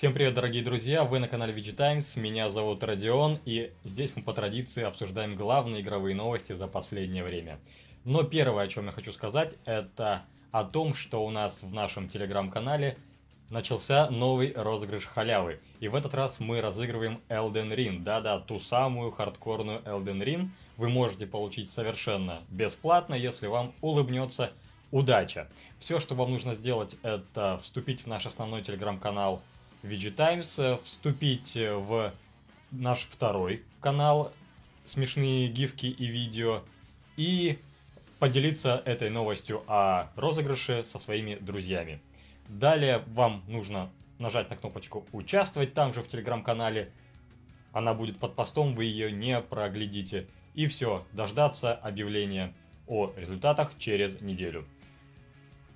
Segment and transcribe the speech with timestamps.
[0.00, 1.04] Всем привет, дорогие друзья!
[1.04, 5.82] Вы на канале VG Times, меня зовут Родион, и здесь мы по традиции обсуждаем главные
[5.82, 7.60] игровые новости за последнее время.
[8.06, 10.22] Но первое, о чем я хочу сказать, это
[10.52, 12.96] о том, что у нас в нашем телеграм-канале
[13.50, 15.60] начался новый розыгрыш халявы.
[15.80, 18.02] И в этот раз мы разыгрываем Elden Ring.
[18.02, 20.48] Да-да, ту самую хардкорную Elden Ring
[20.78, 24.50] вы можете получить совершенно бесплатно, если вам улыбнется
[24.92, 25.50] удача.
[25.78, 29.42] Все, что вам нужно сделать, это вступить в наш основной телеграм-канал
[29.82, 32.12] VG Times, э, вступить в
[32.70, 34.32] наш второй канал
[34.84, 36.62] «Смешные гифки и видео»
[37.16, 37.58] и
[38.18, 42.00] поделиться этой новостью о розыгрыше со своими друзьями.
[42.48, 46.92] Далее вам нужно нажать на кнопочку «Участвовать» там же в телеграм-канале.
[47.72, 50.26] Она будет под постом, вы ее не проглядите.
[50.54, 52.52] И все, дождаться объявления
[52.86, 54.66] о результатах через неделю.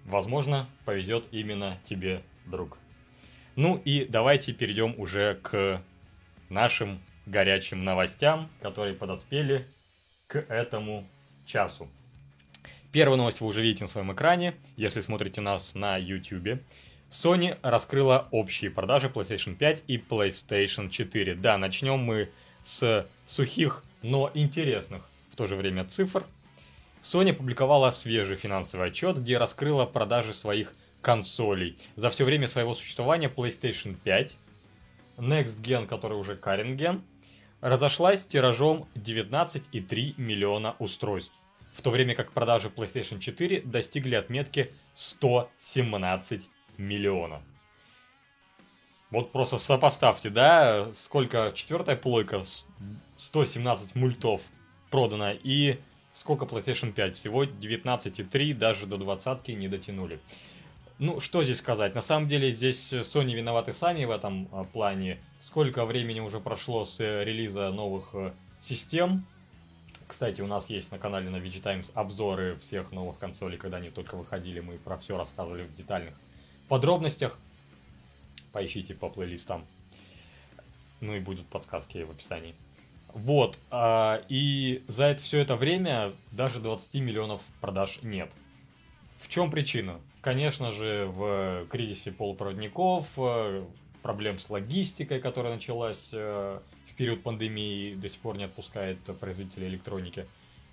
[0.05, 2.77] Возможно, повезет именно тебе, друг.
[3.56, 5.80] Ну и давайте перейдем уже к
[6.48, 9.66] нашим горячим новостям, которые подоспели
[10.27, 11.06] к этому
[11.47, 11.88] часу.
[12.91, 16.60] Первую новость вы уже видите на своем экране, если смотрите нас на YouTube.
[17.10, 21.34] Sony раскрыла общие продажи PlayStation 5 и PlayStation 4.
[21.36, 22.30] Да, начнем мы
[22.64, 26.25] с сухих, но интересных в то же время цифр.
[27.02, 31.77] Sony опубликовала свежий финансовый отчет, где раскрыла продажи своих консолей.
[31.97, 34.36] За все время своего существования PlayStation 5,
[35.19, 37.02] Next Gen, который уже Current Gen,
[37.60, 41.34] разошлась тиражом 19,3 миллиона устройств,
[41.72, 47.42] в то время как продажи PlayStation 4 достигли отметки 117 миллионов.
[49.10, 52.42] Вот просто сопоставьте, да, сколько четвертая плойка,
[53.16, 54.41] 117 мультов
[54.91, 55.78] продано, и
[56.14, 60.19] сколько PlayStation 5, всего 19,3, даже до двадцатки не дотянули.
[61.00, 61.97] Ну, что здесь сказать?
[61.97, 65.19] На самом деле, здесь Sony виноваты сами в этом а, плане.
[65.41, 69.27] Сколько времени уже прошло с э, релиза новых э, систем.
[70.06, 73.91] Кстати, у нас есть на канале на VG Times обзоры всех новых консолей, когда они
[73.91, 74.60] только выходили.
[74.60, 76.15] Мы про все рассказывали в детальных
[76.69, 77.41] подробностях.
[78.53, 79.66] Поищите по плейлистам.
[81.00, 82.54] Ну и будут подсказки в описании.
[83.09, 83.59] Вот.
[83.72, 88.31] А, и за это, все это время даже 20 миллионов продаж нет.
[89.24, 90.02] В чем причина?
[90.20, 93.64] Конечно же, в кризисе полупроводников, э,
[94.02, 98.98] проблем с логистикой, которая началась э, в период пандемии и до сих пор не отпускает
[99.18, 100.26] производителей электроники.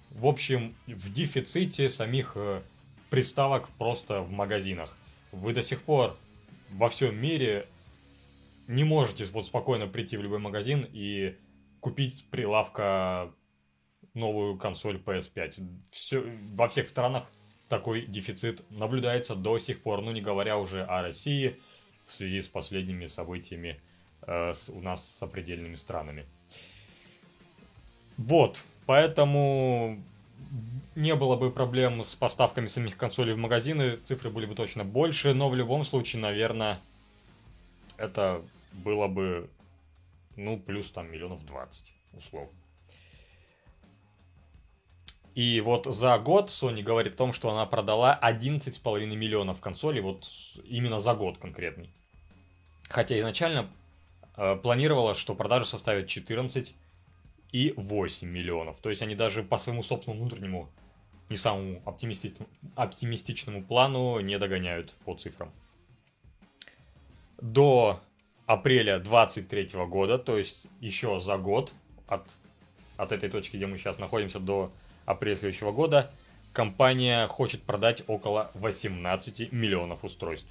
[0.09, 2.61] В общем, в дефиците самих э,
[3.09, 4.97] приставок просто в магазинах.
[5.31, 6.17] Вы до сих пор
[6.71, 7.69] во всем мире
[8.67, 11.37] не можете вот спокойно прийти в любой магазин и
[11.79, 13.31] купить с прилавка
[14.13, 15.69] новую консоль PS5.
[15.91, 16.21] Все,
[16.53, 17.31] во всех странах
[17.71, 21.57] такой дефицит наблюдается до сих пор, ну не говоря уже о России
[22.05, 23.79] в связи с последними событиями
[24.27, 26.25] э, с, у нас с сопредельными странами.
[28.17, 29.97] Вот, поэтому
[30.95, 35.33] не было бы проблем с поставками самих консолей в магазины, цифры были бы точно больше,
[35.33, 36.81] но в любом случае, наверное,
[37.95, 38.41] это
[38.73, 39.49] было бы,
[40.35, 42.60] ну, плюс там миллионов 20, условно.
[45.41, 50.29] И вот за год Sony говорит о том, что она продала 11,5 миллионов консолей, вот
[50.65, 51.89] именно за год конкретный.
[52.89, 53.67] Хотя изначально
[54.37, 56.75] э, планировала, что продажи составят 14
[57.53, 58.79] и 8 миллионов.
[58.81, 60.69] То есть они даже по своему собственному внутреннему,
[61.29, 65.51] не самому оптимистичному, оптимистичному плану не догоняют по цифрам.
[67.41, 67.99] До
[68.45, 71.73] апреля 23 года, то есть еще за год
[72.05, 72.29] от,
[72.95, 74.71] от этой точки, где мы сейчас находимся, до
[75.05, 76.11] апреля следующего года
[76.53, 80.49] компания хочет продать около 18 миллионов устройств.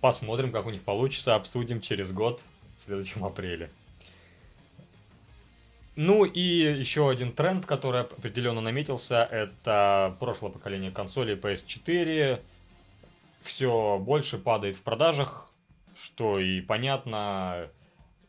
[0.00, 2.42] Посмотрим, как у них получится, обсудим через год,
[2.78, 3.70] в следующем апреле.
[5.96, 12.40] Ну и еще один тренд, который определенно наметился, это прошлое поколение консолей PS4.
[13.40, 15.50] Все больше падает в продажах,
[16.00, 17.68] что и понятно.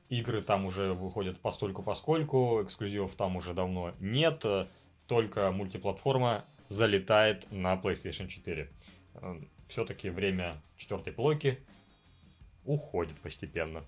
[0.10, 4.44] Игры там уже выходят постольку поскольку, эксклюзивов там уже давно нет
[5.12, 8.72] только мультиплатформа залетает на PlayStation 4.
[9.16, 11.60] Эм, Все-таки время четвертой плойки
[12.64, 13.84] уходит постепенно.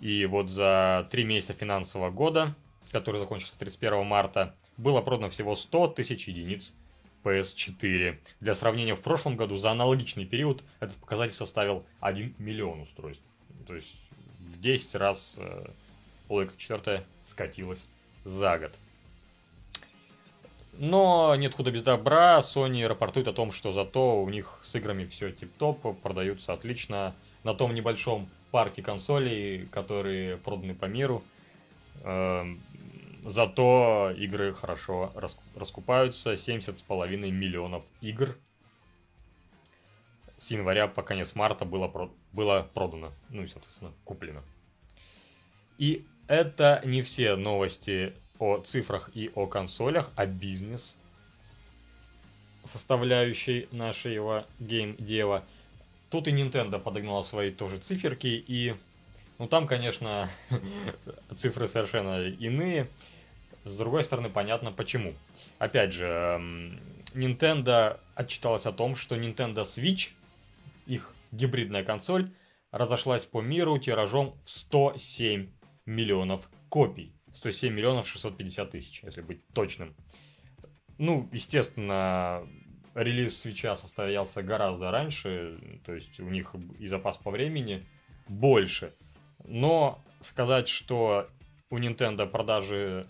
[0.00, 2.56] И вот за три месяца финансового года,
[2.90, 6.74] который закончился 31 марта, было продано всего 100 тысяч единиц
[7.22, 8.18] PS4.
[8.40, 13.22] Для сравнения, в прошлом году за аналогичный период этот показатель составил 1 миллион устройств.
[13.68, 13.94] То есть
[14.40, 15.70] в 10 раз э,
[16.26, 17.86] плойка четвертая скатилась
[18.24, 18.72] за год.
[20.78, 25.06] Но нет худа без добра, Sony рапортует о том, что зато у них с играми
[25.06, 27.16] все тип-топ, продаются отлично.
[27.42, 31.24] на том небольшом парке консолей, которые проданы по миру.
[32.04, 32.60] Эм,
[33.24, 35.12] зато игры хорошо
[35.56, 36.34] раскупаются.
[36.34, 38.36] 70,5 миллионов игр
[40.36, 41.92] с января по конец марта было,
[42.32, 43.12] было продано.
[43.30, 44.42] Ну и, соответственно, куплено.
[45.76, 50.96] И это не все новости о цифрах и о консолях, а бизнес
[52.64, 55.44] составляющей нашего гейм-дела.
[56.10, 58.74] Тут и Nintendo подогнала свои тоже циферки, и
[59.38, 60.28] ну там, конечно,
[61.34, 62.88] цифры совершенно иные.
[63.64, 65.14] С другой стороны, понятно почему.
[65.58, 66.40] Опять же,
[67.14, 70.10] Nintendo отчиталась о том, что Nintendo Switch,
[70.86, 72.30] их гибридная консоль,
[72.70, 75.50] разошлась по миру тиражом в 107
[75.84, 77.17] миллионов копий.
[77.32, 79.94] 107 миллионов 650 тысяч, если быть точным.
[80.98, 82.46] Ну, естественно,
[82.94, 87.86] релиз свеча состоялся гораздо раньше, то есть у них и запас по времени
[88.28, 88.92] больше.
[89.44, 91.28] Но сказать, что
[91.70, 93.06] у Nintendo продажи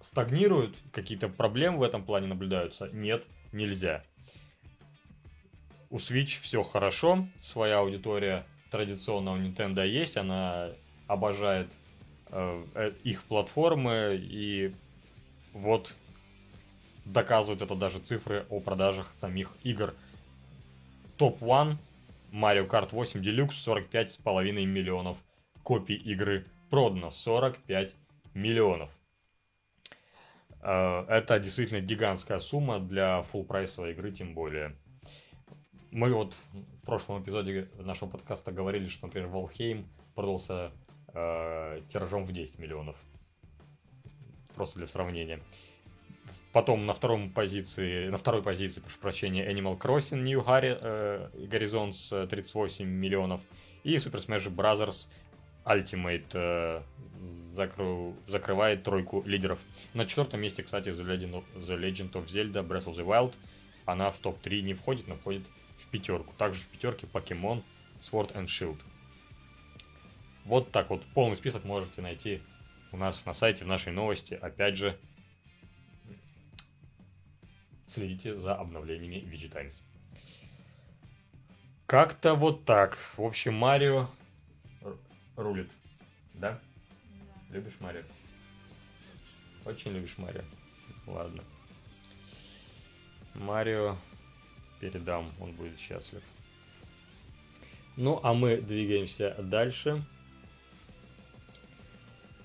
[0.00, 4.04] стагнируют, какие-то проблемы в этом плане наблюдаются, нет, нельзя.
[5.90, 10.70] У Switch все хорошо, своя аудитория традиционно у Nintendo есть, она
[11.08, 11.72] обожает
[13.04, 14.72] их платформы, и
[15.52, 15.94] вот
[17.04, 19.94] доказывают это даже цифры о продажах самих игр.
[21.16, 21.76] Топ-1
[22.32, 25.18] Mario Kart 8 Deluxe 45,5 миллионов
[25.62, 27.10] копий игры продано.
[27.10, 27.94] 45
[28.34, 28.90] миллионов.
[30.62, 34.76] Э, это действительно гигантская сумма для full прайсовой игры, тем более.
[35.90, 39.84] Мы вот в прошлом эпизоде нашего подкаста говорили, что, например, Valheim
[40.14, 40.70] продался
[41.14, 42.96] э, тиражом в 10 миллионов.
[44.54, 45.40] Просто для сравнения.
[46.52, 53.40] Потом на втором позиции, на второй позиции, прошу прощения, Animal Crossing New Horizons 38 миллионов
[53.84, 55.06] и Super Smash Bros.
[55.64, 56.82] Ultimate э,
[57.22, 59.58] закры, закрывает тройку лидеров.
[59.94, 63.34] На четвертом месте, кстати, The Legend, of, The Legend of Zelda Breath of the Wild.
[63.84, 65.42] Она в топ-3 не входит, но входит
[65.76, 66.32] в пятерку.
[66.38, 67.62] Также в пятерке Pokemon
[68.00, 68.78] Sword and Shield.
[70.44, 72.40] Вот так вот полный список можете найти
[72.92, 74.34] у нас на сайте, в нашей новости.
[74.34, 74.98] Опять же,
[77.86, 79.82] следите за обновлениями VG Times.
[81.86, 82.96] Как-то вот так.
[83.16, 84.08] В общем, Марио
[85.36, 85.70] рулит.
[86.34, 86.52] Да?
[86.52, 86.60] да?
[87.50, 88.02] Любишь Марио?
[89.64, 90.42] Очень любишь Марио.
[91.06, 91.42] Ладно.
[93.34, 93.96] Марио
[94.80, 96.22] передам, он будет счастлив.
[97.96, 100.04] Ну, а мы двигаемся дальше.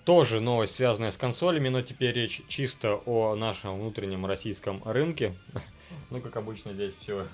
[0.05, 5.35] Тоже новость, связанная с консолями, но теперь речь чисто о нашем внутреннем российском рынке.
[6.09, 7.27] Ну, как обычно, здесь все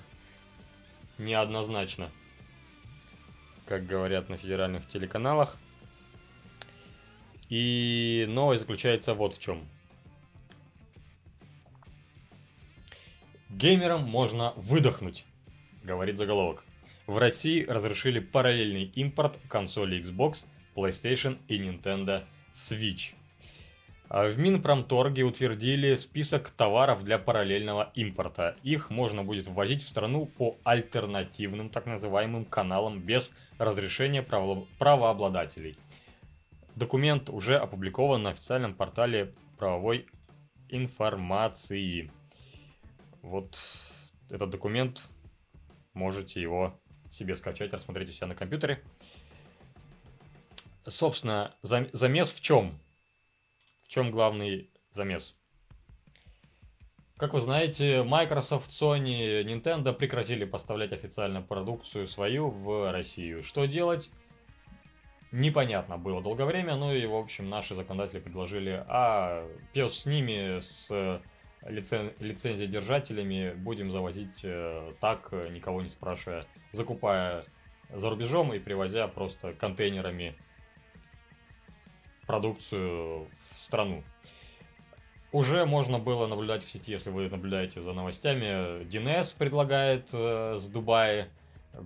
[1.18, 2.10] неоднозначно,
[3.66, 5.56] как говорят на федеральных телеканалах.
[7.48, 9.66] И новость заключается вот в чем.
[13.50, 15.26] Геймерам можно выдохнуть,
[15.82, 16.64] говорит заголовок.
[17.06, 22.24] В России разрешили параллельный импорт консолей Xbox, PlayStation и Nintendo
[22.54, 23.14] Switch.
[24.08, 28.56] А в Минпромторге утвердили список товаров для параллельного импорта.
[28.62, 35.78] Их можно будет ввозить в страну по альтернативным так называемым каналам без разрешения правообладателей.
[36.76, 40.06] Документ уже опубликован на официальном портале правовой
[40.68, 42.10] информации.
[43.22, 43.58] Вот
[44.30, 45.02] этот документ,
[45.94, 46.78] можете его
[47.10, 48.82] себе скачать, рассмотреть у себя на компьютере
[50.86, 52.78] собственно, замес в чем?
[53.82, 55.36] В чем главный замес?
[57.16, 63.44] Как вы знаете, Microsoft, Sony, Nintendo прекратили поставлять официально продукцию свою в Россию.
[63.44, 64.10] Что делать?
[65.30, 70.60] Непонятно было долгое время, ну и, в общем, наши законодатели предложили, а пес с ними,
[70.60, 71.22] с
[71.62, 72.12] лицен...
[72.18, 77.44] лицензиодержателями будем завозить э, так, никого не спрашивая, закупая
[77.88, 80.34] за рубежом и привозя просто контейнерами
[82.26, 83.26] продукцию
[83.58, 84.02] в страну.
[85.32, 88.84] Уже можно было наблюдать в сети, если вы наблюдаете за новостями.
[88.84, 91.30] DNS предлагает э, с Дубая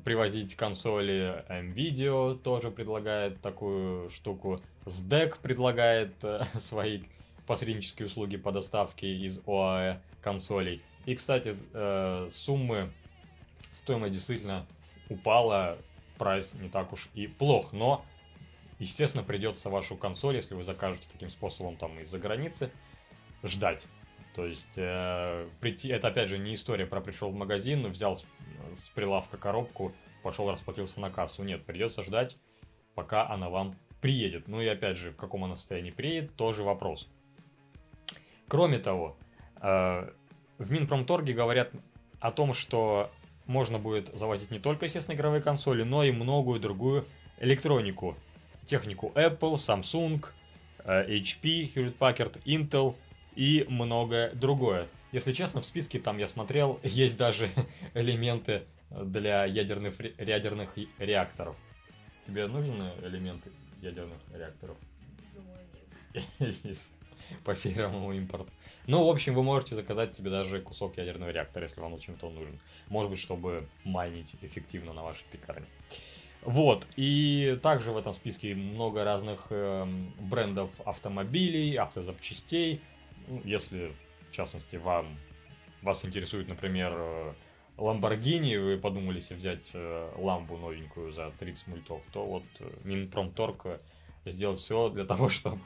[0.04, 7.02] привозить консоли, MVideo тоже предлагает такую штуку, SDEC предлагает э, свои
[7.46, 10.82] посреднические услуги по доставке из ОАЭ консолей.
[11.04, 12.90] И, кстати, э, суммы,
[13.72, 14.66] стоимость действительно
[15.08, 15.78] упала,
[16.18, 18.04] прайс не так уж и плох, но
[18.78, 22.70] Естественно, придется вашу консоль, если вы закажете таким способом там из-за границы,
[23.42, 23.86] ждать.
[24.34, 28.26] То есть, э, прийти, это опять же не история про пришел в магазин, взял с,
[28.76, 29.92] с прилавка коробку,
[30.22, 31.42] пошел расплатился на кассу.
[31.42, 32.36] Нет, придется ждать,
[32.94, 34.46] пока она вам приедет.
[34.46, 37.08] Ну и опять же, в каком она состоянии приедет, тоже вопрос.
[38.46, 39.16] Кроме того,
[39.62, 40.10] э,
[40.58, 41.72] в Минпромторге говорят
[42.20, 43.10] о том, что
[43.46, 47.06] можно будет завозить не только, естественно, игровые консоли, но и многую другую
[47.38, 48.16] электронику.
[48.66, 50.24] Технику Apple, Samsung,
[50.84, 52.94] э, HP, Hewlett Packard, Intel
[53.34, 54.88] и многое другое.
[55.12, 57.50] Если честно, в списке там я смотрел, есть даже
[57.94, 61.56] элементы для ядерных, ядерных реакторов.
[62.26, 64.76] Тебе нужны элементы ядерных реакторов?
[65.34, 65.58] Думаю,
[66.38, 66.78] нет.
[67.44, 68.52] По серому импорту.
[68.86, 72.36] Ну, в общем, вы можете заказать себе даже кусок ядерного реактора, если вам очень-то он
[72.36, 72.60] нужен.
[72.88, 75.66] Может быть, чтобы майнить эффективно на вашей пекарне.
[76.46, 79.84] Вот, и также в этом списке много разных э,
[80.20, 82.80] брендов автомобилей, автозапчастей.
[83.26, 83.92] Ну, если,
[84.30, 85.18] в частности, вам,
[85.82, 87.34] вас интересует, например, э,
[87.78, 93.80] Lamborghini, вы подумали себе взять э, ламбу новенькую за 30 мультов, то вот э, Минпромторг
[94.24, 95.60] сделать все для того, чтобы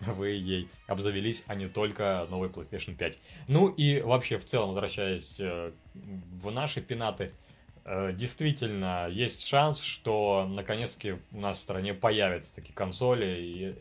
[0.00, 3.18] вы ей обзавелись, а не только новый PlayStation 5.
[3.48, 7.45] Ну и вообще, в целом, возвращаясь э, в наши пенаты, э,
[7.86, 13.74] действительно, есть шанс, что наконец-таки у нас в стране появятся такие консоли, и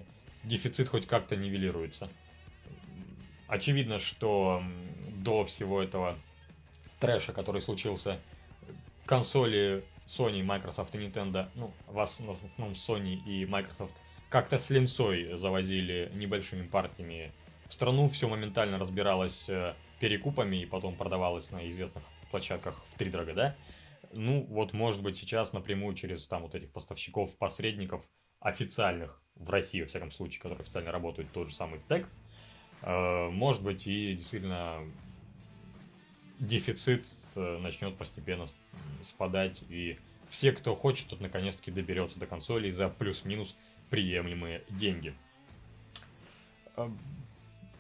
[0.44, 2.10] дефицит хоть как-то нивелируется.
[3.48, 4.64] Очевидно, что
[5.18, 6.16] до всего этого
[7.00, 8.20] трэша, который случился,
[9.06, 13.94] консоли Sony, Microsoft и Nintendo, ну, в основном Sony и Microsoft
[14.30, 17.32] как-то с линцой завозили небольшими партиями
[17.68, 23.10] в страну, все моментально разбиралось э, перекупами и потом продавалось на известных площадках в три
[23.10, 23.56] дорога, да?
[24.16, 28.02] Ну, вот, может быть, сейчас напрямую через там вот этих поставщиков, посредников
[28.40, 32.08] официальных в России, во всяком случае, которые официально работают, тот же самый стек,
[32.82, 34.80] э, может быть, и действительно
[36.40, 37.06] дефицит
[37.36, 38.48] э, начнет постепенно
[39.04, 43.54] спадать, и все, кто хочет, тот наконец-таки доберется до консолей за плюс-минус
[43.90, 45.14] приемлемые деньги.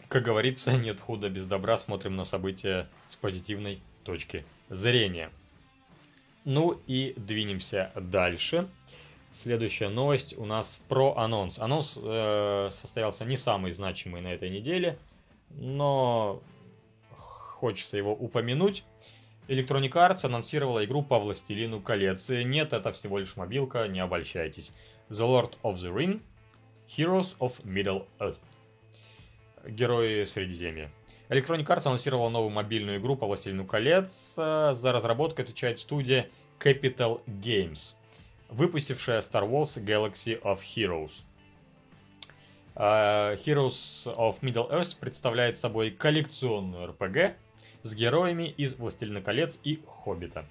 [0.09, 5.31] Как говорится, нет худа без добра, смотрим на события с позитивной точки зрения.
[6.45, 8.69] Ну и двинемся дальше.
[9.33, 11.59] Следующая новость у нас про анонс.
[11.59, 14.97] Анонс э, состоялся не самый значимый на этой неделе,
[15.49, 16.41] но
[17.09, 18.85] хочется его упомянуть.
[19.47, 22.29] Electronic Arts анонсировала игру по Властелину колец.
[22.29, 24.71] Нет, это всего лишь мобилка, не обольщайтесь.
[25.09, 26.21] The Lord of the Ring,
[26.87, 28.37] Heroes of Middle Earth.
[29.67, 30.91] Герои Средиземья.
[31.29, 34.33] Electronic Arts анонсировала новую мобильную игру по Властелину колец.
[34.35, 36.29] За разработку отвечает студия
[36.59, 37.95] Capital Games,
[38.49, 41.11] выпустившая Star Wars Galaxy of Heroes.
[42.75, 47.35] Uh, Heroes of Middle Earth представляет собой коллекционную RPG
[47.83, 50.45] с героями из Властелина колец и Хоббита.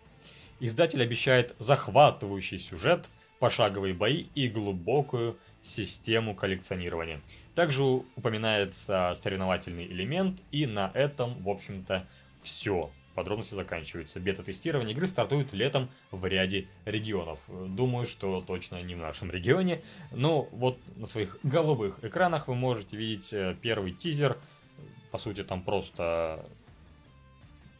[0.58, 3.06] Издатель обещает захватывающий сюжет–
[3.44, 7.20] пошаговые бои и глубокую систему коллекционирования.
[7.54, 12.06] Также упоминается соревновательный элемент, и на этом, в общем-то,
[12.42, 12.90] все.
[13.14, 14.18] Подробности заканчиваются.
[14.18, 17.38] Бета-тестирование игры стартует летом в ряде регионов.
[17.48, 19.82] Думаю, что точно не в нашем регионе.
[20.10, 24.36] Но вот на своих голубых экранах вы можете видеть э, первый тизер.
[25.12, 26.44] По сути, там просто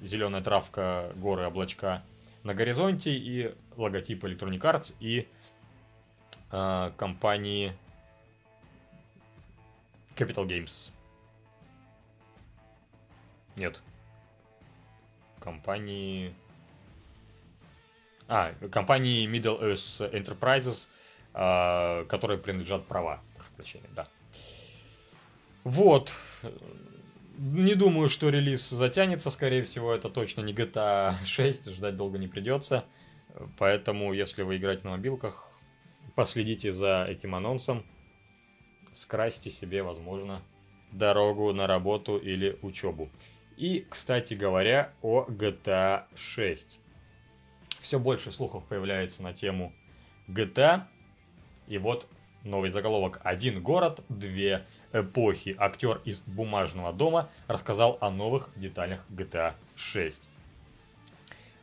[0.00, 2.04] зеленая травка, горы, облачка
[2.44, 5.26] на горизонте и логотип Electronic Arts и
[6.52, 7.72] э, компании
[10.16, 10.90] Capital Games.
[13.56, 13.80] Нет.
[15.40, 16.34] Компании...
[18.26, 20.88] А, компании Middle Earth Enterprises,
[21.34, 23.20] э, которые принадлежат права.
[23.36, 24.08] Прошу прощения, да.
[25.64, 26.12] Вот.
[27.36, 32.28] Не думаю, что релиз затянется, скорее всего, это точно не GTA 6, ждать долго не
[32.28, 32.84] придется.
[33.58, 35.48] Поэтому, если вы играете на мобилках,
[36.14, 37.84] последите за этим анонсом,
[38.94, 40.42] скрасьте себе, возможно,
[40.92, 43.08] дорогу на работу или учебу.
[43.56, 46.78] И, кстати говоря, о GTA 6.
[47.80, 49.72] Все больше слухов появляется на тему
[50.28, 50.82] GTA.
[51.68, 52.06] И вот
[52.42, 53.20] новый заголовок.
[53.22, 55.54] Один город, две эпохи.
[55.58, 60.28] Актер из «Бумажного дома» рассказал о новых деталях GTA 6.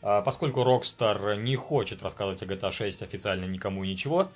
[0.01, 4.29] А, поскольку Rockstar не хочет рассказывать о GTA 6 официально никому и ничего,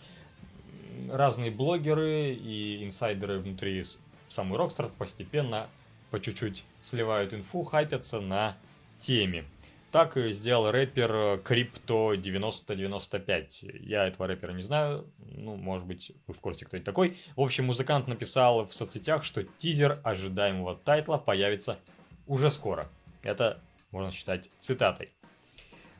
[1.11, 3.83] разные блогеры и инсайдеры внутри
[4.29, 5.67] самой Rockstar постепенно
[6.11, 8.57] по чуть-чуть сливают инфу, хайпятся на
[8.99, 9.45] теме.
[9.91, 13.63] Так сделал рэпер Crypto 9095.
[13.79, 17.17] Я этого рэпера не знаю, ну, может быть, вы в курсе, кто это такой.
[17.37, 21.79] В общем, музыкант написал в соцсетях, что тизер ожидаемого тайтла появится
[22.27, 22.89] уже скоро.
[23.23, 23.61] Это
[23.91, 25.13] можно считать цитатой.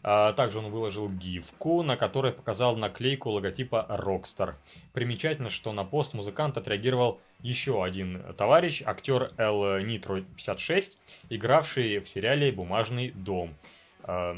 [0.08, 4.54] А, также он выложил гифку, на которой показал наклейку логотипа Rockstar.
[4.94, 9.80] Примечательно, что на пост музыкант отреагировал еще один товарищ, актер Л.
[9.80, 13.56] Нитро 56, игравший в сериале «Бумажный дом».
[14.04, 14.38] А,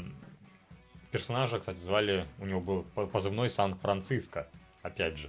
[1.10, 4.48] персонажа, кстати, звали, у него был позывной Сан-Франциско,
[4.80, 5.28] опять же.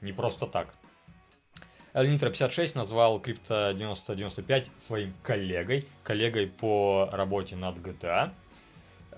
[0.00, 0.72] Не просто так.
[1.94, 2.04] Л.
[2.04, 8.30] Нитро 56 назвал Crypto 9095 своим коллегой, коллегой по работе над GTA.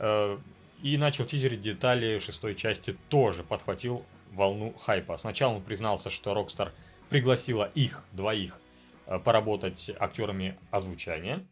[0.00, 0.38] Э,
[0.83, 5.19] и начал тизерить детали шестой части тоже, подхватил волну хайпа.
[5.19, 6.71] Сначала он признался, что Rockstar
[7.11, 8.59] пригласила их, двоих,
[9.07, 11.47] э, поработать актерами озвучания,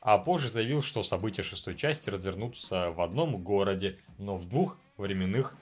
[0.00, 5.56] а позже заявил, что события шестой части развернутся в одном городе, но в двух временных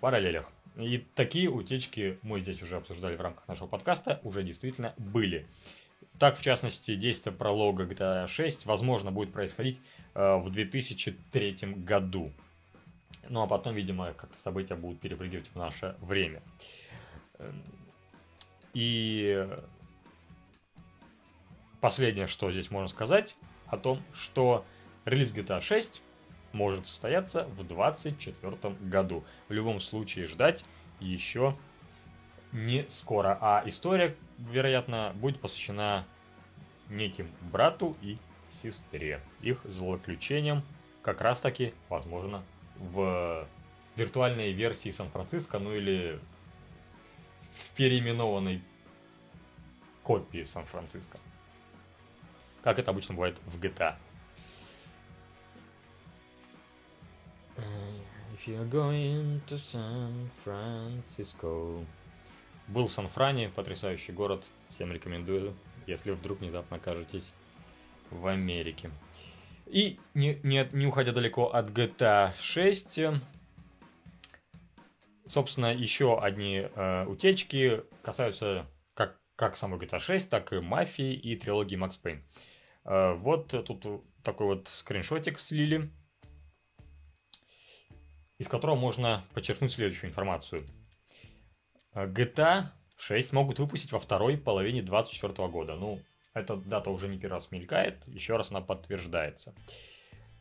[0.00, 0.50] параллелях.
[0.76, 5.46] И такие утечки мы здесь уже обсуждали в рамках нашего подкаста, уже действительно были.
[6.18, 9.80] Так, в частности, действие пролога GTA 6, возможно, будет происходить
[10.14, 12.32] э, в 2003 году.
[13.28, 16.42] Ну, а потом, видимо, как-то события будут перепрыгивать в наше время.
[17.38, 17.62] Эм,
[18.72, 19.46] и
[21.80, 24.64] последнее, что здесь можно сказать, о том, что
[25.04, 26.02] релиз GTA 6
[26.52, 29.24] может состояться в 2024 году.
[29.48, 30.64] В любом случае ждать
[31.00, 31.56] еще
[32.52, 33.38] не скоро.
[33.40, 36.06] А история, вероятно, будет посвящена
[36.88, 38.18] неким брату и
[38.62, 39.20] сестре.
[39.42, 40.62] Их злоключением
[41.02, 42.42] как раз таки, возможно,
[42.76, 43.46] в
[43.96, 46.20] виртуальной версии Сан-Франциско, ну или
[47.50, 48.62] в переименованной
[50.02, 51.18] копии Сан-Франциско.
[52.62, 53.96] Как это обычно бывает в GTA.
[58.34, 61.84] If you're going to San Francisco.
[62.68, 65.54] Был в Сан-Фране, потрясающий город, всем рекомендую,
[65.86, 67.32] если вдруг внезапно окажетесь
[68.10, 68.90] в Америке.
[69.66, 73.00] И не, не, не уходя далеко от GTA 6,
[75.26, 81.36] собственно, еще одни э, утечки касаются как, как самой GTA 6, так и Мафии и
[81.36, 82.24] трилогии Макс Пейн.
[82.84, 85.90] Э, вот тут такой вот скриншотик слили,
[88.38, 90.66] из которого можно подчеркнуть следующую информацию.
[92.04, 92.66] GTA
[92.98, 95.74] 6 могут выпустить во второй половине 2024 года.
[95.76, 96.00] Ну,
[96.34, 99.54] эта дата уже не первый раз мелькает, еще раз она подтверждается.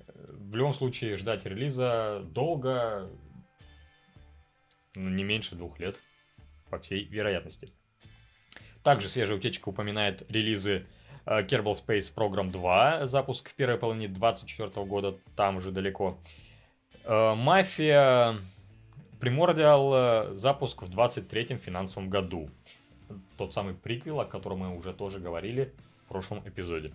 [0.07, 3.09] В любом случае, ждать релиза долго,
[4.95, 5.99] ну, не меньше двух лет,
[6.69, 7.71] по всей вероятности.
[8.83, 10.85] Также свежая утечка упоминает релизы
[11.25, 16.19] э, Kerbal Space Program 2, запуск в первой половине 2024 года, там уже далеко.
[17.03, 18.37] Э, Мафия
[19.19, 22.49] Primordial э, запуск в 23-м финансовом году.
[23.37, 25.73] Тот самый приквел, о котором мы уже тоже говорили
[26.05, 26.91] в прошлом эпизоде.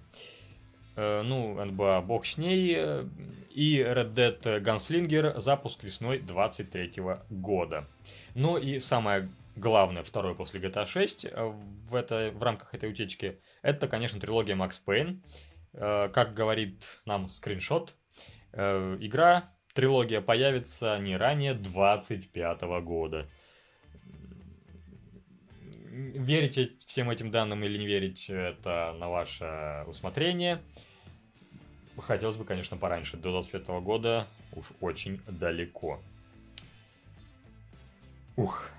[0.97, 2.75] Э, ну, НБА бог с ней.
[2.77, 3.05] Э,
[3.51, 7.87] и Red Dead Gunslinger запуск весной 23 года.
[8.35, 11.27] Ну и самое главное, второе после GTA 6
[11.89, 15.19] в, это, в рамках этой утечки, это, конечно, трилогия Max Payne.
[15.73, 17.95] Как говорит нам скриншот,
[18.53, 23.29] игра трилогия появится не ранее 25 года.
[25.91, 30.61] Верите всем этим данным или не верить, это на ваше усмотрение.
[31.99, 33.17] Хотелось бы, конечно, пораньше.
[33.17, 36.01] До 25 года уж очень далеко.
[38.37, 38.71] Ух.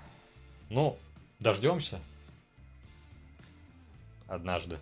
[0.70, 0.98] Ну,
[1.38, 2.00] дождемся.
[4.26, 4.78] Однажды.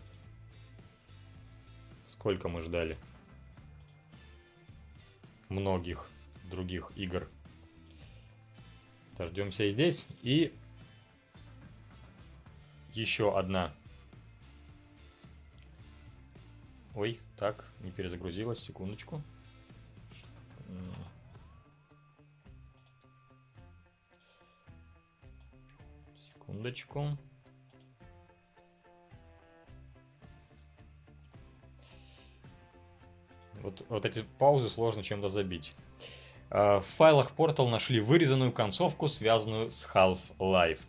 [2.06, 2.96] Сколько мы ждали?
[5.50, 6.08] Многих
[6.44, 7.28] других игр.
[9.18, 10.06] Дождемся и здесь.
[10.22, 10.54] И
[12.94, 13.74] еще одна.
[16.94, 19.22] Ой, так, не перезагрузилась, секундочку.
[26.32, 27.16] Секундочку.
[33.62, 35.74] Вот, вот эти паузы сложно чем-то забить.
[36.50, 40.80] А, в файлах Portal нашли вырезанную концовку, связанную с Half-Life.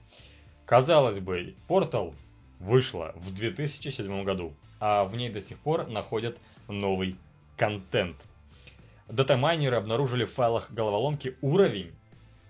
[0.65, 2.15] Казалось бы, Portal
[2.59, 7.17] вышла в 2007 году, а в ней до сих пор находят новый
[7.57, 8.17] контент.
[9.07, 11.91] Датамайнеры обнаружили в файлах головоломки уровень,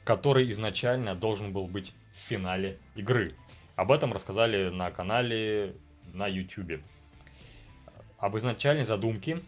[0.03, 3.35] который изначально должен был быть в финале игры.
[3.75, 5.75] Об этом рассказали на канале
[6.13, 6.81] на YouTube.
[8.19, 9.41] Об изначальной задумке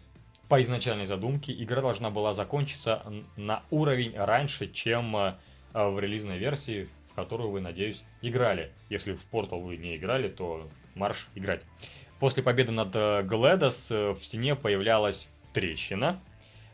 [0.48, 3.02] по изначальной задумке игра должна была закончиться
[3.36, 5.34] на уровень раньше, чем э,
[5.72, 8.72] в релизной версии, в которую вы, надеюсь, играли.
[8.88, 11.64] Если в Portal вы не играли, то марш играть.
[12.20, 16.20] После победы над э, Гледос э, в стене появлялась трещина,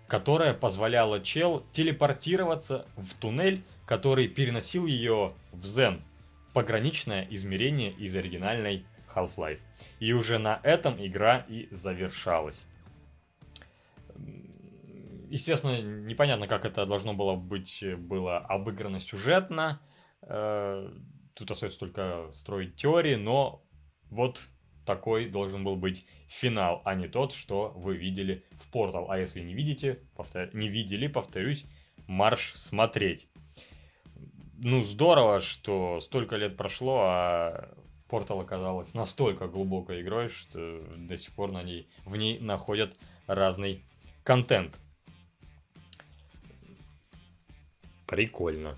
[0.08, 6.02] которая позволяла чел телепортироваться в туннель, который переносил ее в Зен,
[6.52, 9.60] пограничное измерение из оригинальной Half-Life.
[10.00, 12.66] И уже на этом игра и завершалась.
[15.30, 19.80] Естественно, непонятно, как это должно было быть, было обыграно сюжетно.
[20.22, 20.92] Э,
[21.34, 23.64] тут остается только строить теории, но
[24.10, 24.48] вот
[24.84, 29.06] такой должен был быть финал, а не тот, что вы видели в Portal.
[29.08, 30.52] А если не видите, повтор...
[30.52, 31.64] не видели, повторюсь,
[32.08, 33.28] марш смотреть.
[34.58, 37.72] Ну, здорово, что столько лет прошло, а
[38.08, 43.84] Portal оказалась настолько глубокой игрой, что до сих пор на ней, в ней находят разный
[44.24, 44.76] контент.
[48.10, 48.76] Прикольно.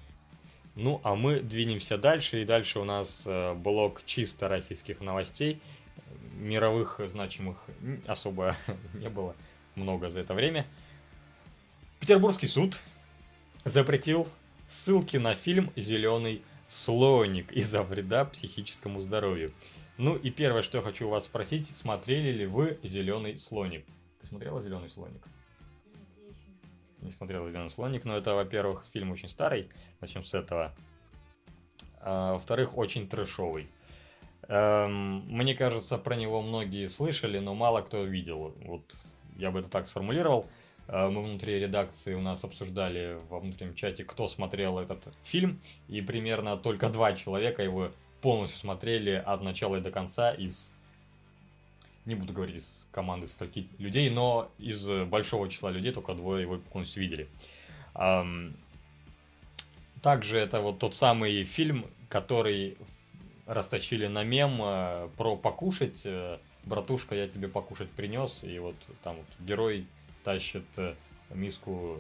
[0.75, 5.63] Ну, а мы двинемся дальше, и дальше у нас э, блок чисто российских новостей.
[6.35, 7.65] Мировых значимых
[8.07, 8.57] особо
[8.93, 9.35] не было
[9.75, 10.67] много за это время.
[11.99, 12.79] Петербургский суд
[13.65, 14.29] запретил
[14.67, 19.51] ссылки на фильм «Зеленый слоник» из-за вреда психическому здоровью.
[19.97, 23.87] Ну и первое, что я хочу вас спросить, смотрели ли вы «Зеленый слоник»?
[24.21, 25.23] Ты смотрела «Зеленый слоник»?
[27.03, 29.69] Не смотрел «Зеленый слоник», но это, во-первых, фильм очень старый,
[30.01, 30.73] начнем с этого.
[32.01, 33.69] А, во-вторых, очень трэшовый.
[34.49, 38.55] Эм, мне кажется, про него многие слышали, но мало кто видел.
[38.65, 38.97] Вот
[39.37, 40.47] я бы это так сформулировал.
[40.89, 46.01] Э, мы внутри редакции у нас обсуждали во внутреннем чате, кто смотрел этот фильм, и
[46.01, 50.73] примерно только два человека его полностью смотрели от начала и до конца из
[52.05, 56.59] не буду говорить из команды стольки людей, но из большого числа людей только двое его
[56.59, 57.29] полностью видели.
[60.03, 62.77] Также это вот тот самый фильм, который
[63.47, 66.03] растащили на мем э, про покушать.
[66.05, 68.45] Э, Братушка, я тебе покушать принес.
[68.45, 69.87] И вот там вот герой
[70.25, 70.95] тащит э,
[71.31, 71.99] миску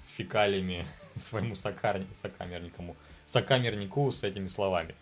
[0.00, 0.86] с фекалиями
[1.16, 2.02] своему сокар...
[2.12, 4.94] сокамернику, сокамернику с этими словами.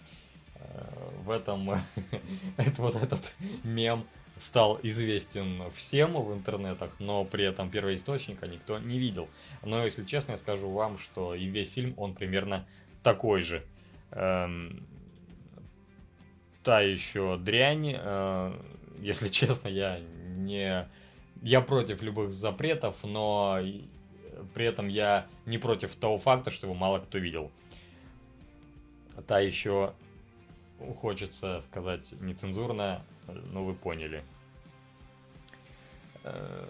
[1.24, 1.70] В этом
[2.56, 3.32] это вот этот
[3.62, 4.06] мем
[4.40, 9.28] стал известен всем в интернетах, но при этом первоисточника никто не видел.
[9.64, 12.66] Но, если честно, я скажу вам, что и весь фильм, он примерно
[13.02, 13.64] такой же.
[14.10, 14.86] Эм,
[16.62, 18.52] та еще дрянь, э,
[19.00, 20.00] если честно, я
[20.36, 20.88] не...
[21.40, 23.60] Я против любых запретов, но
[24.54, 27.52] при этом я не против того факта, что его мало кто видел.
[29.26, 29.94] Та еще
[30.96, 34.22] хочется сказать нецензурно, ну вы поняли.
[36.24, 36.64] Э,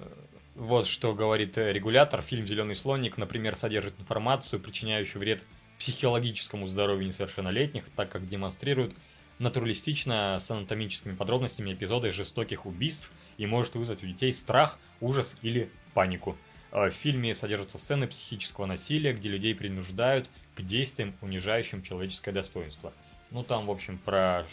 [0.55, 2.23] вот что говорит регулятор.
[2.23, 5.47] Фильм «Зеленый слоник», например, содержит информацию, причиняющую вред
[5.79, 8.97] психологическому здоровью несовершеннолетних, так как демонстрирует
[9.39, 15.71] натуралистично с анатомическими подробностями эпизоды жестоких убийств и может вызвать у детей страх, ужас или
[15.95, 16.37] панику.
[16.73, 22.93] Э, в фильме содержатся сцены психического насилия, где людей принуждают к действиям, унижающим человеческое достоинство.
[23.31, 24.47] Ну, там, в общем, про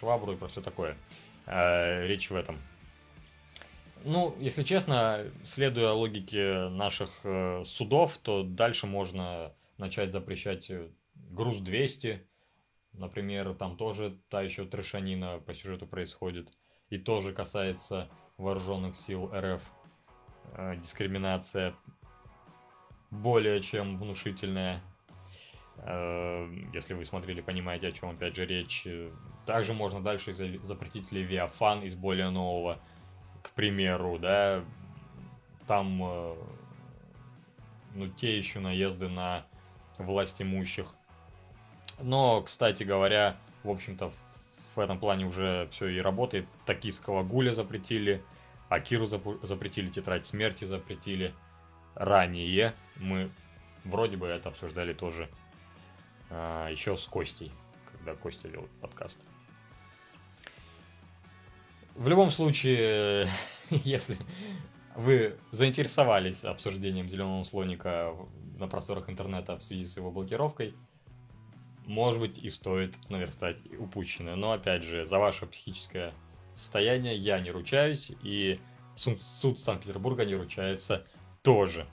[0.00, 0.96] швабру и про все такое.
[1.46, 2.58] Э, речь в этом.
[4.02, 11.58] Ну, если честно, следуя логике наших э, судов, то дальше можно начать запрещать э, груз
[11.58, 12.26] 200.
[12.92, 16.48] Например, там тоже та еще трешанина по сюжету происходит.
[16.88, 19.62] И тоже касается вооруженных сил РФ.
[20.78, 21.76] Дискриминация
[23.10, 24.82] более чем внушительная.
[25.82, 28.86] Э, если вы смотрели, понимаете, о чем опять же речь.
[29.46, 32.78] Также можно дальше запретить Левиафан из более нового,
[33.42, 34.62] к примеру, да,
[35.66, 36.34] там э,
[37.94, 39.46] ну, те еще наезды на
[39.98, 40.94] власть имущих.
[42.00, 44.12] Но, кстати говоря, в общем-то,
[44.74, 46.46] в этом плане уже все и работает.
[46.66, 48.22] Токийского гуля запретили,
[48.68, 51.34] Акиру запретили, Тетрадь смерти запретили.
[51.94, 53.30] Ранее мы
[53.84, 55.28] вроде бы это обсуждали тоже
[56.30, 57.52] еще с Костей,
[57.90, 59.18] когда Костя вел подкаст.
[61.94, 63.28] В любом случае,
[63.70, 64.16] если
[64.96, 68.14] вы заинтересовались обсуждением зеленого слоника
[68.58, 70.74] на просторах интернета в связи с его блокировкой,
[71.86, 74.36] может быть и стоит наверстать упущенное.
[74.36, 76.14] Но опять же, за ваше психическое
[76.54, 78.60] состояние я не ручаюсь, и
[78.94, 81.06] суд Санкт-Петербурга не ручается
[81.42, 81.86] тоже.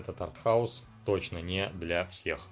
[0.00, 2.48] Этот артхаус точно не для всех.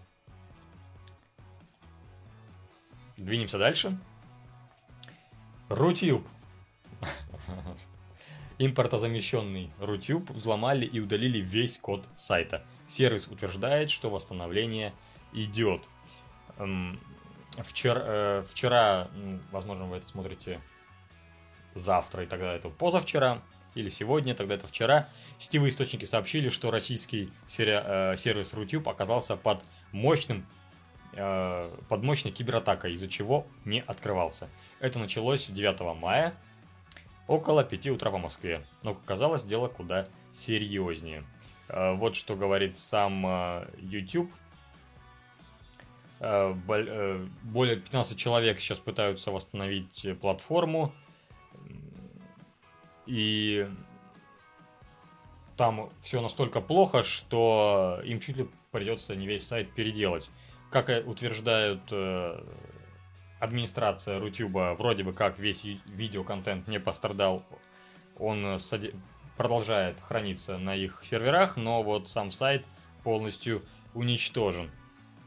[3.16, 3.98] Двинемся дальше.
[5.68, 6.26] Рутюб.
[8.58, 12.64] Импортозамещенный Рутюб взломали и удалили весь код сайта.
[12.86, 14.92] Сервис утверждает, что восстановление
[15.32, 15.88] идет.
[16.58, 17.00] Эм,
[17.58, 19.08] вчера, э, вчера,
[19.52, 20.60] возможно, вы это смотрите
[21.74, 23.42] завтра, и тогда это позавчера,
[23.78, 27.80] или сегодня, тогда это вчера, сетевые источники сообщили, что российский сери-
[28.12, 29.62] э, сервис Рутюб оказался под
[29.92, 30.46] мощным
[31.14, 34.48] э, под мощной кибератакой, из-за чего не открывался.
[34.80, 36.34] Это началось 9 мая,
[37.28, 38.66] около 5 утра по Москве.
[38.82, 41.24] Но, как оказалось, дело куда серьезнее.
[41.68, 44.32] Э, вот что говорит сам э, YouTube.
[46.18, 46.52] Э,
[47.44, 50.92] более 15 человек сейчас пытаются восстановить платформу.
[53.08, 53.66] И
[55.56, 60.30] там все настолько плохо, что им чуть ли придется не весь сайт переделать.
[60.70, 62.44] Как утверждают э,
[63.40, 67.42] администрация Рутюба, вроде бы как весь видеоконтент не пострадал,
[68.18, 68.92] он сади...
[69.38, 72.66] продолжает храниться на их серверах, но вот сам сайт
[73.04, 73.62] полностью
[73.94, 74.70] уничтожен.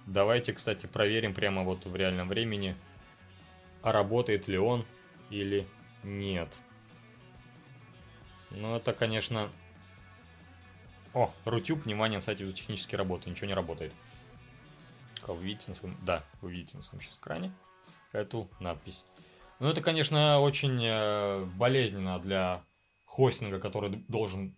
[0.06, 2.76] Давайте, кстати, проверим прямо вот в реальном времени,
[3.82, 4.86] работает ли он
[5.32, 5.66] или
[6.04, 6.50] нет.
[8.52, 9.50] Ну, это, конечно...
[11.14, 13.94] О, Рутюб, внимание, на сайте технические работы, ничего не работает.
[15.28, 15.98] Вы видите на своем...
[16.04, 17.52] Да, вы видите на своем сейчас экране
[18.12, 19.04] эту надпись.
[19.60, 22.64] Ну, это, конечно, очень э, болезненно для
[23.06, 24.58] хостинга, который должен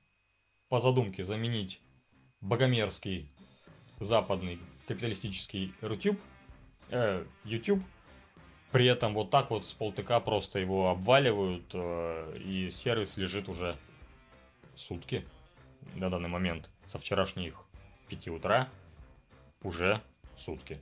[0.70, 1.82] по задумке заменить
[2.42, 3.32] богомерзкий
[4.00, 6.20] западный капиталистический YouTube,
[6.92, 7.84] э, YouTube.
[8.74, 13.78] При этом вот так вот с полтыка просто его обваливают, э, и сервис лежит уже
[14.76, 15.24] сутки
[15.94, 16.72] на данный момент.
[16.88, 17.62] Со вчерашних
[18.10, 18.70] 5 утра
[19.62, 20.02] уже
[20.38, 20.82] сутки.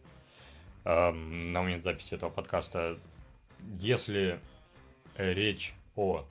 [0.86, 2.98] Э, на момент записи этого подкаста.
[3.78, 4.40] Если
[5.18, 6.24] речь о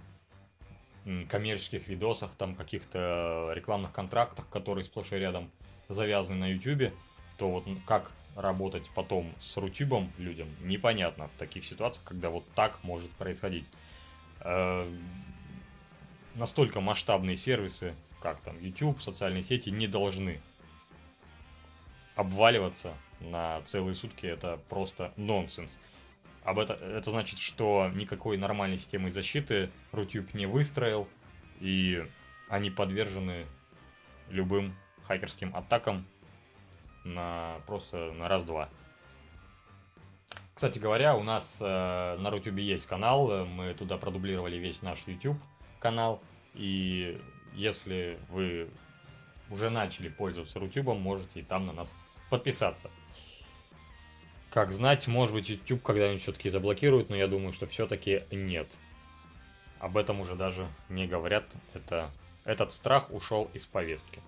[1.29, 5.51] коммерческих видосах, там каких-то рекламных контрактах, которые сплошь и рядом
[5.91, 6.95] завязаны на YouTube,
[7.37, 12.83] то вот как работать потом с Рутюбом людям непонятно в таких ситуациях, когда вот так
[12.85, 13.69] может происходить.
[14.41, 14.91] Э,
[16.35, 20.41] настолько масштабные сервисы, как там YouTube, социальные сети, не должны
[22.15, 24.27] обваливаться на целые сутки.
[24.27, 25.79] Это просто нонсенс.
[26.45, 31.09] Об это, это значит, что никакой нормальной системы защиты Рутюб не выстроил,
[31.61, 32.05] и
[32.49, 33.47] они подвержены
[34.31, 36.07] любым хакерским атакам
[37.15, 38.69] на просто на раз-два.
[40.55, 45.39] Кстати говоря, у нас э, на Рутюбе есть канал, мы туда продублировали весь наш YouTube
[45.79, 46.23] канал,
[46.55, 47.21] и
[47.55, 48.69] если вы
[49.51, 51.97] уже начали пользоваться Рутюбом, можете и там на нас
[52.29, 52.91] подписаться.
[54.51, 58.69] Как знать, может быть, YouTube когда-нибудь все-таки заблокируют, но я думаю, что все-таки нет.
[59.79, 61.45] Об этом уже даже не говорят.
[61.73, 62.11] Это,
[62.45, 64.21] этот страх ушел из повестки.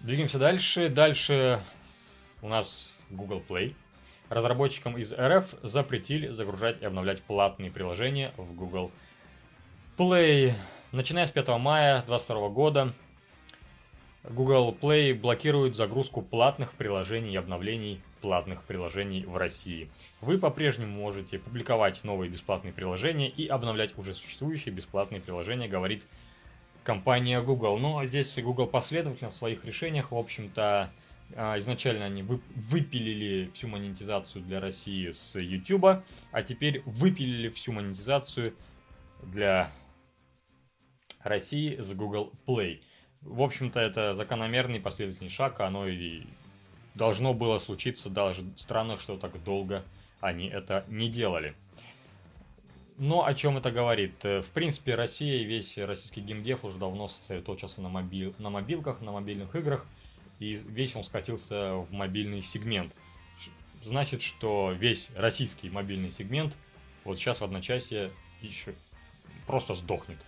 [0.00, 0.88] Двигаемся дальше.
[0.88, 1.62] Дальше
[2.40, 3.74] у нас Google Play.
[4.30, 8.90] Разработчикам из РФ запретили загружать и обновлять платные приложения в Google
[9.98, 10.54] Play.
[10.92, 12.94] Начиная с 5 мая 2022 года
[14.24, 19.90] Google Play блокирует загрузку платных приложений и обновлений платных приложений в России.
[20.22, 26.04] Вы по-прежнему можете публиковать новые бесплатные приложения и обновлять уже существующие бесплатные приложения, говорит
[26.84, 27.78] компания Google.
[27.78, 30.90] Но ну, а здесь Google последовательно в своих решениях, в общем-то,
[31.36, 38.54] а, изначально они выпилили всю монетизацию для России с YouTube, а теперь выпилили всю монетизацию
[39.22, 39.70] для
[41.22, 42.80] России с Google Play.
[43.20, 46.22] В общем-то, это закономерный последовательный шаг, оно и
[46.94, 49.84] должно было случиться, даже странно, что так долго
[50.20, 51.54] они это не делали.
[53.00, 54.22] Но о чем это говорит?
[54.26, 59.00] Э, в принципе, Россия и весь российский геймдев уже давно сосредоточился на, мобил, на мобилках,
[59.00, 59.86] на мобильных играх,
[60.38, 62.92] и весь он скатился в мобильный сегмент.
[63.82, 66.54] Значит, что весь российский мобильный сегмент
[67.04, 68.10] вот сейчас в одночасье
[68.42, 68.74] еще
[69.46, 70.18] просто сдохнет.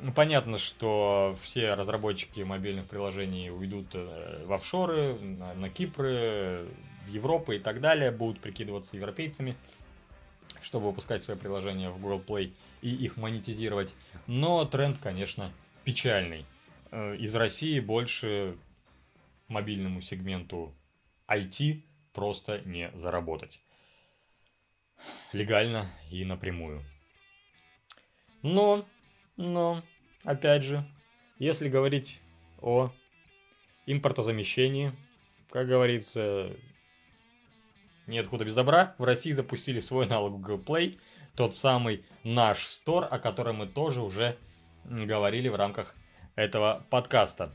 [0.00, 6.64] Ну, понятно, что все разработчики мобильных приложений уйдут э, в офшоры, на, на Кипры,
[7.04, 9.54] в Европу и так далее, будут прикидываться европейцами–
[10.68, 12.52] чтобы выпускать свои приложения в Google Play
[12.82, 13.94] и их монетизировать.
[14.26, 15.50] Но тренд, конечно,
[15.82, 16.44] печальный.
[16.90, 18.54] Э, из России больше
[19.48, 20.74] мобильному сегменту
[21.26, 21.80] IT
[22.12, 23.62] просто не заработать.
[25.32, 26.84] Легально и напрямую.
[28.42, 28.86] Но,
[29.38, 29.82] но,
[30.22, 30.84] опять же,
[31.38, 32.20] если говорить
[32.60, 32.92] о
[33.86, 34.92] импортозамещении,
[35.48, 36.54] как говорится,
[38.08, 40.98] нет худа без добра, в России запустили свой аналог Google Play,
[41.36, 44.36] тот самый наш стор, о котором мы тоже уже
[44.84, 45.94] говорили в рамках
[46.34, 47.52] этого подкаста.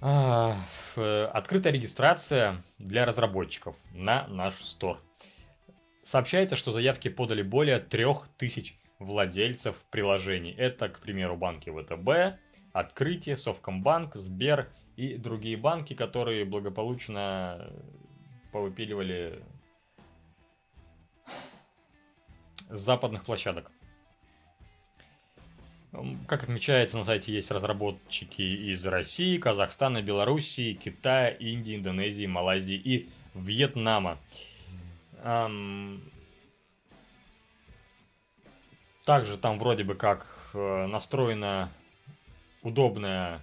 [0.00, 0.56] А,
[1.32, 5.00] Открытая регистрация для разработчиков на наш стор.
[6.02, 10.54] Сообщается, что заявки подали более 3000 владельцев приложений.
[10.58, 12.38] Это, к примеру, банки ВТБ,
[12.72, 17.72] Открытие, Совкомбанк, Сбер и другие банки, которые благополучно
[18.52, 19.42] повыпиливали
[22.68, 23.70] с западных площадок.
[25.92, 32.76] М, Как отмечается на сайте, есть разработчики из России, Казахстана, Белоруссии, Китая, Индии, Индонезии, Малайзии
[32.76, 34.18] и Вьетнама.
[35.22, 36.02] Ам,
[39.04, 41.70] Также там вроде бы как э, настроена
[42.62, 43.40] удобная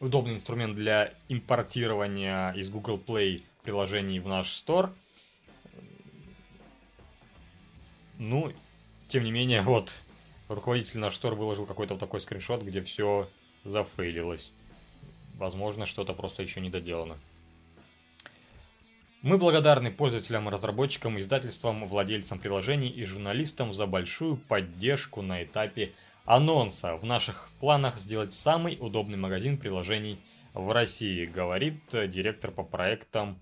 [0.00, 4.92] удобный инструмент для импортирования из Google Play приложений в наш стор.
[8.18, 8.52] Ну,
[9.08, 9.96] тем не менее, вот
[10.48, 13.28] руководитель наш стор выложил какой-то вот такой скриншот, где все
[13.64, 14.52] зафейлилось.
[15.36, 17.16] Возможно, что-то просто еще не доделано.
[19.22, 25.92] Мы благодарны пользователям, разработчикам, издательствам, владельцам приложений и журналистам за большую поддержку на этапе
[26.28, 26.94] анонса.
[26.96, 30.20] В наших планах сделать самый удобный магазин приложений
[30.52, 33.40] в России, говорит э, директор по проектам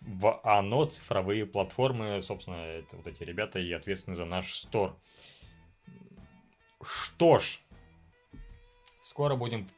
[0.00, 2.22] в АНО цифровые платформы.
[2.22, 4.96] Собственно, это вот эти ребята и ответственны за наш стор.
[6.82, 7.60] Что ж,
[9.02, 9.68] скоро будем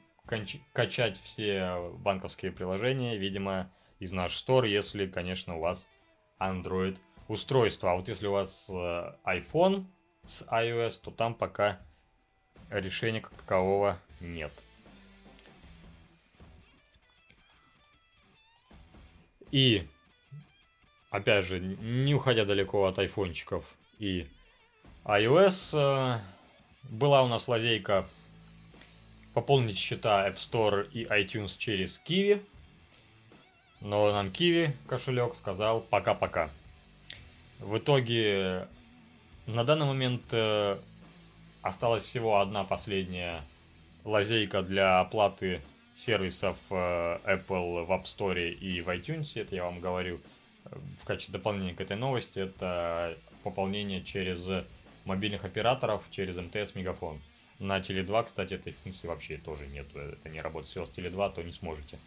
[0.72, 5.88] качать все банковские приложения, видимо, из наш стор, если, конечно, у вас
[6.38, 7.90] Android устройство.
[7.90, 9.86] А вот если у вас э, iPhone
[10.26, 11.80] с iOS, то там пока
[12.70, 14.52] решения как такового нет.
[19.50, 19.86] И,
[21.10, 23.64] опять же, не уходя далеко от айфончиков
[23.98, 24.26] и
[25.04, 26.20] iOS, э,
[26.84, 28.06] была у нас лазейка
[29.34, 32.42] пополнить счета App Store и iTunes через Kiwi.
[33.80, 36.50] Но нам Kiwi кошелек сказал пока-пока.
[37.58, 38.68] В итоге
[39.46, 40.78] на данный момент э,
[41.62, 43.42] осталась всего одна последняя
[44.04, 45.60] лазейка для оплаты
[45.94, 46.74] сервисов э,
[47.24, 49.40] Apple в App Store и в iTunes.
[49.40, 50.20] Это я вам говорю
[50.64, 52.38] э, в качестве дополнения к этой новости.
[52.38, 54.64] Это пополнение через
[55.04, 57.20] мобильных операторов, через МТС Мегафон.
[57.58, 59.86] На Теле2, кстати, этой функции вообще тоже нет.
[59.94, 60.68] Это не работает.
[60.68, 61.98] Если у вас Теле2, то не сможете.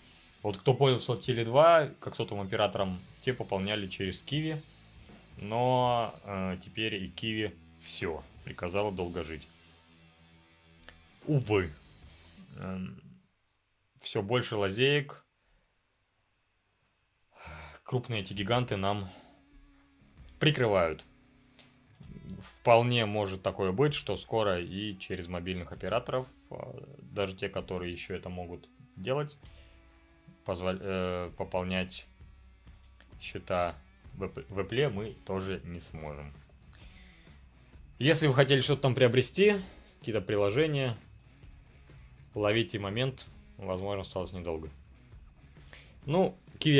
[0.41, 4.61] Вот кто пользовался Теле2, как сотовым оператором, те пополняли через Киви.
[5.37, 8.23] Но э, теперь и Киви все.
[8.43, 9.47] Приказала долго жить.
[11.25, 11.71] Увы.
[12.57, 13.01] Эм,
[14.01, 15.25] все больше лазеек.
[17.83, 19.09] Крупные эти гиганты нам
[20.39, 21.03] прикрывают.
[22.39, 26.55] Вполне может такое быть, что скоро и через мобильных операторов, э,
[27.01, 29.37] даже те, которые еще это могут делать,
[30.45, 32.05] позволь, э, пополнять
[33.19, 33.75] счета
[34.17, 36.33] в Apple- мы тоже не сможем.
[37.99, 39.55] Если вы хотели что-то там приобрести,
[39.99, 40.97] какие-то приложения,
[42.33, 43.25] ловите момент,
[43.57, 44.69] возможно, осталось недолго.
[46.05, 46.37] Ну,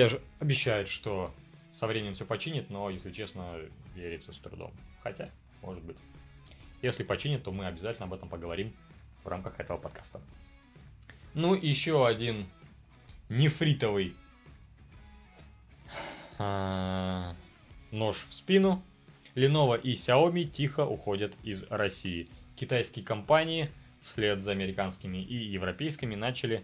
[0.09, 1.33] же обещает, что
[1.73, 3.59] со временем все починит, но, если честно,
[3.95, 4.71] верится с трудом.
[5.01, 5.29] Хотя,
[5.61, 5.97] может быть.
[6.81, 8.73] Если починит, то мы обязательно об этом поговорим
[9.23, 10.21] в рамках этого подкаста.
[11.33, 12.45] Ну, еще один
[13.29, 14.15] нефритовый
[16.37, 17.04] а,
[17.95, 18.83] нож в спину.
[19.33, 22.29] Lenovo и Xiaomi тихо уходят из России.
[22.55, 23.69] Китайские компании
[24.01, 26.63] вслед за американскими и европейскими начали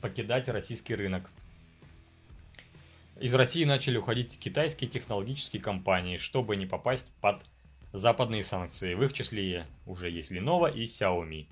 [0.00, 1.30] покидать российский рынок.
[3.20, 7.40] Из России начали уходить китайские технологические компании, чтобы не попасть под
[7.92, 8.94] западные санкции.
[8.94, 11.46] В их числе уже есть Lenovo и Xiaomi.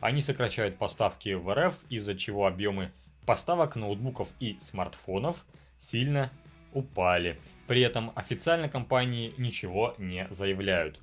[0.00, 2.92] Они сокращают поставки в РФ, из-за чего объемы
[3.24, 5.44] поставок ноутбуков и смартфонов
[5.80, 6.30] сильно
[6.76, 7.38] упали.
[7.66, 11.00] При этом официально компании ничего не заявляют.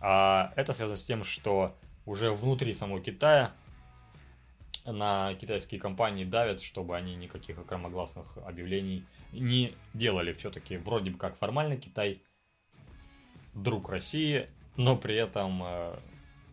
[0.00, 3.52] А это связано с тем, что уже внутри самого Китая
[4.86, 10.32] на китайские компании давят, чтобы они никаких громогласных объявлений не делали.
[10.32, 12.22] Все-таки вроде бы как формально Китай
[13.52, 15.98] друг России, но при этом э,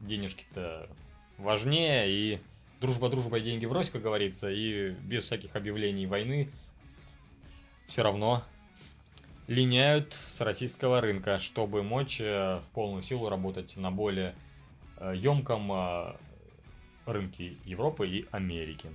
[0.01, 0.89] денежки-то
[1.37, 2.41] важнее, и
[2.81, 6.49] дружба дружба и деньги врозь, как говорится, и без всяких объявлений войны
[7.87, 8.43] все равно
[9.47, 14.35] линяют с российского рынка, чтобы мочь э, в полную силу работать на более
[14.97, 16.15] э, емком э,
[17.05, 18.89] рынке Европы и Америки.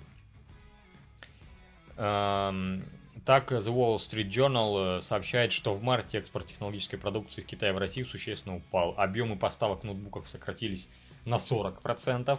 [1.96, 2.84] Эм,
[3.24, 7.72] Так, The Wall Street Journal э, сообщает, что в марте экспорт технологической продукции из Китая
[7.72, 8.94] в Россию существенно упал.
[8.96, 10.88] Объемы поставок ноутбуков сократились
[11.24, 12.38] на 40%.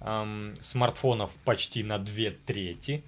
[0.00, 3.04] эм, смартфонов почти на две трети,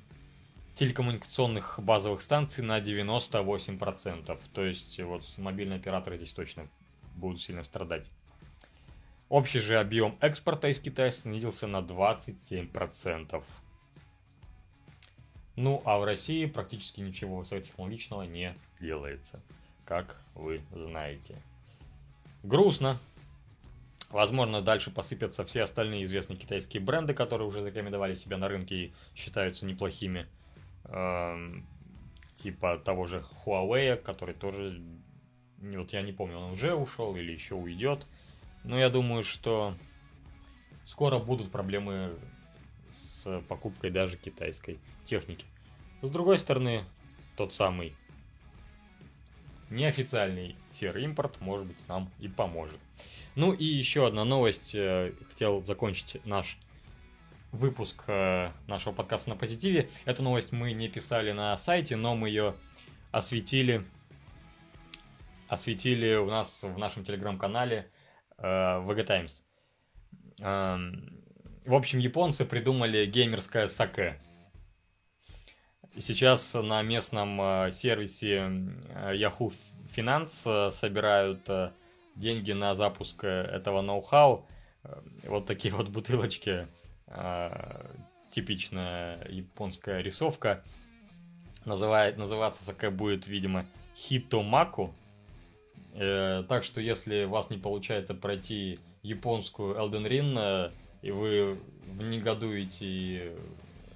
[0.78, 4.40] телекоммуникационных базовых станций на 98%.
[4.54, 6.68] То есть вот мобильные операторы здесь точно
[7.16, 8.06] будут сильно страдать.
[9.28, 13.42] Общий же объем экспорта из Китая снизился на 27%.
[15.56, 19.40] Ну, а в России практически ничего высокотехнологичного не делается,
[19.84, 21.34] как вы знаете.
[22.44, 22.98] Грустно.
[24.10, 28.92] Возможно, дальше посыпятся все остальные известные китайские бренды, которые уже зарекомендовали себя на рынке и
[29.16, 30.26] считаются неплохими.
[30.84, 31.64] Эм,
[32.34, 34.80] типа того же Huawei, который тоже,
[35.58, 38.06] вот я не помню, он уже ушел или еще уйдет.
[38.64, 39.74] Но я думаю, что
[40.84, 42.16] скоро будут проблемы
[43.22, 45.44] с покупкой даже китайской техники.
[46.02, 46.84] С другой стороны,
[47.36, 47.94] тот самый
[49.70, 52.78] неофициальный серый импорт, может быть, нам и поможет.
[53.34, 54.74] Ну и еще одна новость.
[54.74, 56.56] Э, хотел закончить наш
[57.52, 59.88] выпуск э, нашего подкаста на позитиве.
[60.04, 62.54] Эту новость мы не писали на сайте, но мы ее
[63.10, 63.84] осветили,
[65.48, 67.90] осветили у нас в нашем телеграм-канале
[68.36, 69.44] э, VG Times.
[70.40, 71.22] Эм,
[71.64, 74.20] в общем, японцы придумали геймерское саке.
[75.98, 78.36] Сейчас на местном э, сервисе
[79.14, 79.52] Yahoo
[79.96, 81.48] Finance собирают
[82.14, 84.46] деньги на запуск этого ноу-хау.
[85.24, 86.68] Вот такие вот бутылочки
[88.30, 90.62] типичная японская рисовка.
[91.64, 94.94] Называет, называться саке будет, видимо, Хитомаку.
[95.94, 100.70] Э, так что, если у вас не получается пройти японскую Elden Ring, э,
[101.02, 101.58] и вы
[101.98, 103.36] негодуете и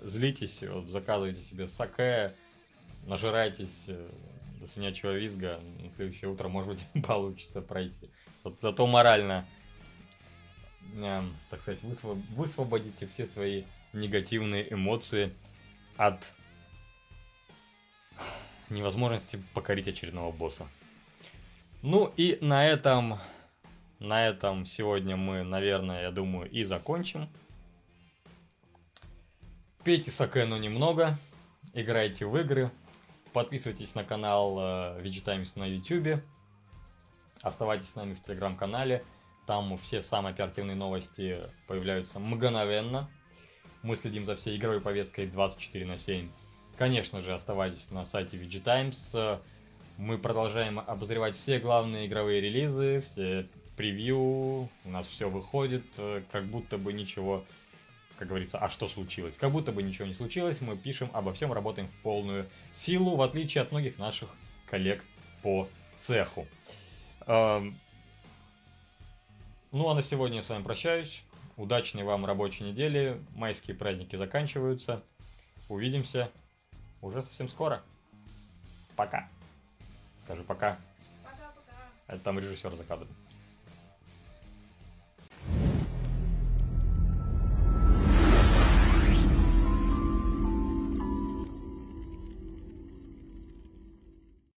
[0.03, 2.35] злитесь, вот, заказывайте себе саке,
[3.07, 4.09] нажирайтесь э,
[4.61, 8.11] до свинячего визга, на следующее утро, может быть, получится пройти.
[8.61, 9.47] Зато морально
[10.95, 13.65] Эм, так сказать, высвободите все свои
[13.95, 15.33] негативные эмоции
[15.97, 16.23] от
[18.69, 20.69] невозможности покорить очередного босса.
[21.81, 23.19] Ну и на этом,
[24.01, 27.29] на этом сегодня мы, наверное, я думаю, и закончим.
[29.85, 31.17] Пейте саке, но немного,
[31.73, 32.71] играйте в игры,
[33.33, 36.23] подписывайтесь на канал э, VGTimes на YouTube,
[37.41, 39.03] оставайтесь с нами в телеграм-канале–
[39.47, 43.11] там все самые оперативные новости появляются мгновенно.
[43.83, 46.31] Мы следим за всей игровой повесткой 24 на 7.
[46.79, 49.17] Конечно же, оставайтесь на сайте VG Times.
[49.99, 54.69] Мы продолжаем обозревать все главные игровые релизы, все превью.
[54.85, 55.85] У нас все выходит,
[56.31, 57.45] как будто бы ничего,
[58.19, 59.37] как говорится, а что случилось?
[59.37, 60.61] Как будто бы ничего не случилось.
[60.61, 64.29] Мы пишем обо всем, работаем в полную силу, в отличие от многих наших
[64.71, 65.05] коллег
[65.43, 65.69] по
[65.99, 66.47] цеху.
[69.73, 71.25] Ну а на сегодня я с вами прощаюсь.
[71.57, 73.19] Удачной вам рабочей недели.
[73.35, 75.03] Майские праздники заканчиваются.
[75.71, 76.31] Увидимся
[77.01, 77.83] уже совсем скоро.
[78.97, 79.31] Пока.
[80.25, 80.79] Скажи пока.
[81.25, 81.89] Пока-пока.
[82.07, 83.09] Это там режиссер за кадром.